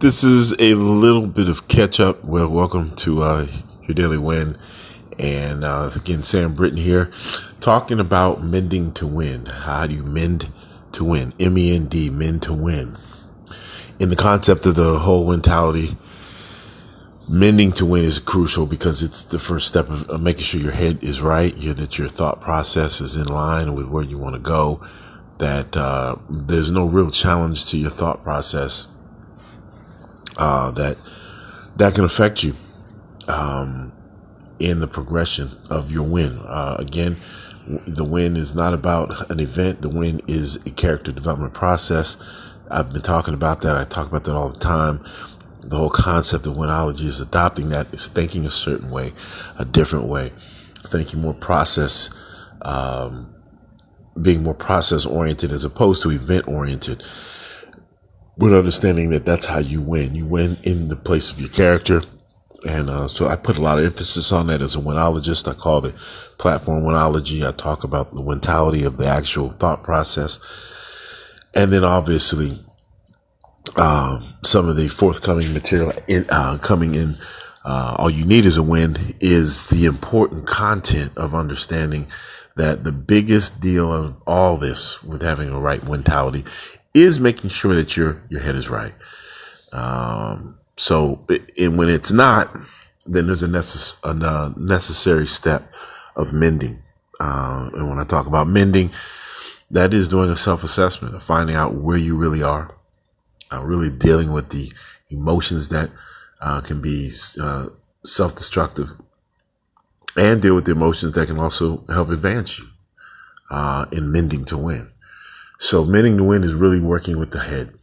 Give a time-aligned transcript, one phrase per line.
[0.00, 2.22] This is a little bit of catch up.
[2.22, 3.46] Well, welcome to uh,
[3.82, 4.56] your daily win.
[5.18, 7.10] And uh, again, Sam Britton here,
[7.58, 9.46] talking about mending to win.
[9.46, 10.50] How do you mend
[10.92, 11.34] to win?
[11.40, 12.96] M E N D, mend to win.
[13.98, 15.96] In the concept of the whole mentality,
[17.28, 21.02] mending to win is crucial because it's the first step of making sure your head
[21.02, 24.80] is right, that your thought process is in line with where you want to go,
[25.38, 28.94] that uh, there's no real challenge to your thought process
[30.38, 30.96] uh, that
[31.76, 32.54] that can affect you
[33.28, 33.92] um,
[34.58, 36.38] in the progression of your win.
[36.46, 37.16] Uh, again,
[37.86, 39.82] the win is not about an event.
[39.82, 42.22] The win is a character development process.
[42.70, 43.76] I've been talking about that.
[43.76, 45.00] I talk about that all the time.
[45.64, 49.12] The whole concept of winology is adopting that, is thinking a certain way,
[49.58, 50.30] a different way,
[50.86, 52.10] thinking more process,
[52.62, 53.34] um,
[54.20, 57.04] being more process oriented as opposed to event oriented
[58.38, 60.14] with understanding that that's how you win.
[60.14, 62.02] You win in the place of your character.
[62.68, 65.48] And uh, so I put a lot of emphasis on that as a winologist.
[65.48, 65.94] I call it
[66.38, 67.46] platform winology.
[67.46, 70.38] I talk about the mentality of the actual thought process.
[71.54, 72.56] And then obviously,
[73.76, 77.16] um, some of the forthcoming material in, uh, coming in.
[77.64, 82.06] Uh, all you need is a win is the important content of understanding
[82.56, 86.44] that the biggest deal of all this with having a right mentality
[86.98, 88.92] is making sure that your your head is right.
[89.72, 91.26] Um, so,
[91.58, 92.46] and when it's not,
[93.06, 95.62] then there's a, necess- a necessary step
[96.16, 96.82] of mending.
[97.20, 98.90] Uh, and when I talk about mending,
[99.70, 102.74] that is doing a self assessment of finding out where you really are,
[103.52, 104.70] uh, really dealing with the
[105.10, 105.90] emotions that
[106.40, 107.66] uh, can be uh,
[108.04, 108.90] self destructive,
[110.16, 112.66] and deal with the emotions that can also help advance you
[113.50, 114.88] uh, in mending to win.
[115.58, 117.74] So mending the win is really working with the head,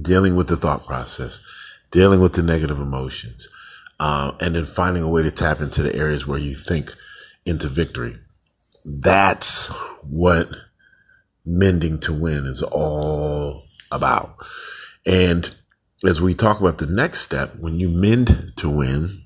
[0.00, 1.44] dealing with the thought process,
[1.90, 3.48] dealing with the negative emotions,
[3.98, 6.94] uh, and then finding a way to tap into the areas where you think
[7.44, 8.14] into victory.
[8.84, 9.68] That's
[10.02, 10.48] what
[11.44, 14.36] mending to win is all about.
[15.04, 15.52] And
[16.04, 19.22] as we talk about the next step, when you mend to win,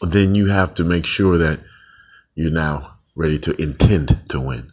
[0.00, 1.60] then you have to make sure that
[2.34, 4.70] you're now ready to intend to win.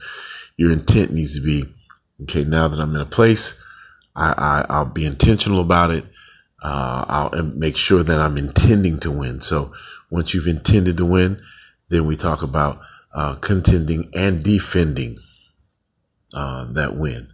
[0.56, 1.66] Your intent needs to be
[2.24, 3.62] Okay, now that I'm in a place,
[4.16, 6.06] I, I will be intentional about it.
[6.62, 9.42] Uh, I'll make sure that I'm intending to win.
[9.42, 9.74] So
[10.12, 11.42] once you've intended to win,
[11.90, 12.80] then we talk about
[13.16, 15.18] uh, contending and defending
[16.34, 17.30] uh, that win.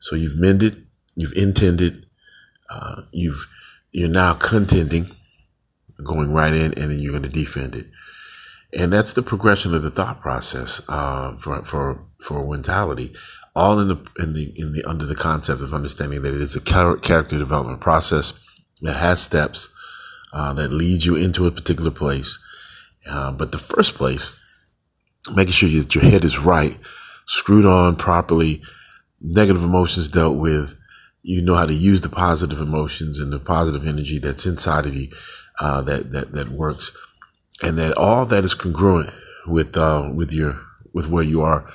[0.00, 2.06] So you've mended, you've intended,
[2.70, 3.48] uh, you've
[3.90, 5.06] you're now contending,
[6.04, 7.86] going right in, and then you're going to defend it.
[8.78, 13.14] And that's the progression of the thought process uh, for for for mentality
[13.58, 16.54] all in the in the in the under the concept of understanding that it is
[16.54, 18.32] a character development process
[18.82, 19.68] that has steps
[20.32, 22.38] uh, that lead you into a particular place.
[23.10, 24.36] Uh, but the first place,
[25.34, 26.78] making sure that your head is right,
[27.26, 28.62] screwed on properly,
[29.20, 30.76] negative emotions dealt with.
[31.22, 34.94] You know how to use the positive emotions and the positive energy that's inside of
[34.94, 35.08] you
[35.58, 36.96] uh, that that that works,
[37.64, 39.10] and that all that is congruent
[39.48, 40.60] with uh, with your
[40.94, 41.68] with where you are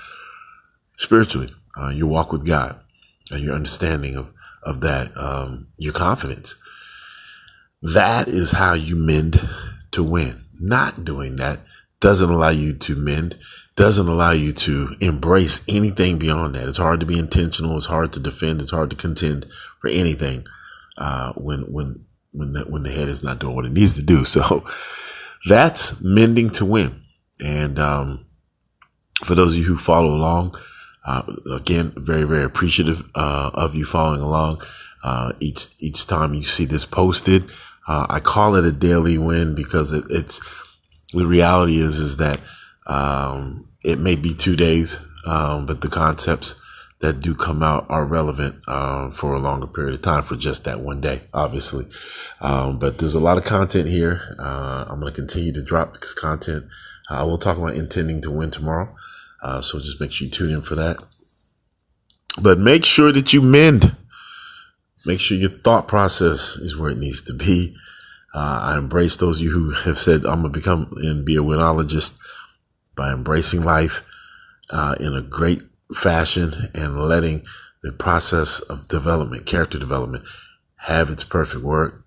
[0.96, 2.80] spiritually uh, your walk with God
[3.32, 4.32] and your understanding of,
[4.64, 6.56] of that, um, your confidence.
[7.82, 9.48] That is how you mend
[9.92, 10.42] to win.
[10.62, 11.60] Not doing that
[12.00, 13.38] doesn't allow you to mend,
[13.76, 16.68] doesn't allow you to embrace anything beyond that.
[16.68, 17.78] It's hard to be intentional.
[17.78, 18.62] It's hard to defend.
[18.62, 19.46] It's hard to contend
[19.80, 20.46] for anything,
[20.98, 24.04] uh, when, when, when the, when the head is not doing what it needs to
[24.04, 24.26] do.
[24.26, 24.62] So
[25.50, 27.02] that's mending to win.
[27.44, 28.26] And, um,
[29.24, 30.56] for those of you who follow along,
[31.06, 34.62] uh, again, very, very appreciative uh, of you following along.
[35.04, 37.44] Uh, each each time you see this posted,
[37.88, 40.40] uh, I call it a daily win because it, it's
[41.14, 42.40] the reality is is that
[42.88, 46.62] um, it may be two days, um, but the concepts
[47.04, 50.64] that do come out are relevant uh, for a longer period of time for just
[50.64, 51.86] that one day, obviously.
[52.40, 54.22] Um, but there's a lot of content here.
[54.40, 56.64] Uh, I'm going to continue to drop content.
[57.10, 58.96] I will talk about intending to win tomorrow.
[59.44, 60.98] Uh, so just make sure you tune in for that.
[62.42, 63.96] But make sure that you mend.
[65.06, 67.76] Make sure your thought process is where it needs to be.
[68.34, 71.36] Uh, I embrace those of you who have said, I'm going to become and be
[71.36, 72.18] a winologist
[72.96, 74.06] by embracing life
[74.72, 75.62] uh, in a great
[75.94, 77.44] fashion and letting
[77.84, 80.24] the process of development, character development,
[80.78, 82.03] have its perfect work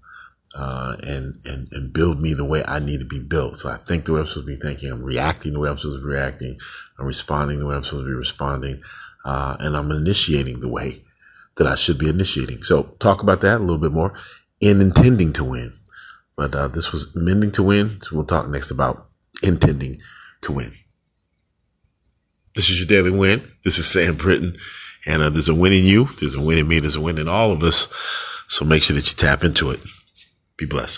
[0.57, 3.57] uh, and, and, and build me the way I need to be built.
[3.57, 4.91] So I think the way I'm supposed to be thinking.
[4.91, 6.59] I'm reacting the way I'm supposed to be reacting.
[6.99, 8.83] I'm responding the way I'm supposed to be responding.
[9.25, 11.03] Uh, and I'm initiating the way
[11.57, 12.63] that I should be initiating.
[12.63, 14.15] So talk about that a little bit more
[14.61, 15.75] in intending to win.
[16.37, 18.01] But uh, this was mending to win.
[18.01, 19.09] So we'll talk next about
[19.43, 19.97] intending
[20.43, 20.71] to win.
[22.55, 23.43] This is your daily win.
[23.65, 24.55] This is Sam Britton.
[25.07, 26.07] And uh, there's a win in you.
[26.19, 26.79] There's a win in me.
[26.79, 27.93] There's a win in all of us.
[28.49, 29.81] So make sure that you tap into it.
[30.59, 30.95] Be blessed.